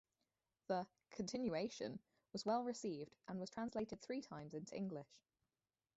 The 0.65 0.87
"Continuation" 1.11 1.99
was 2.33 2.43
well 2.43 2.63
received 2.63 3.13
and 3.27 3.39
was 3.39 3.51
translated 3.51 4.01
three 4.01 4.23
times 4.23 4.55
into 4.55 4.75
English. 4.75 5.15